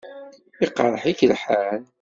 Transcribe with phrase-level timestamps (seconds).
[0.65, 1.81] Iqṛeḥ-ik lḥal?